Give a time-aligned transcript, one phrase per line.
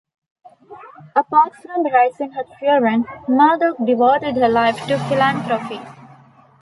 [1.15, 5.79] Apart from raising her children, Murdoch devoted her life to philanthropy.